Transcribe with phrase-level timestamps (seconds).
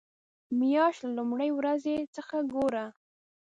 [0.59, 2.85] مياشت له لومړۍ ورځې څخه ګوره.